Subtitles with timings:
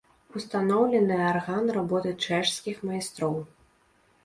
[0.39, 3.39] Устаноўлены арган работы чэшскіх майстроў.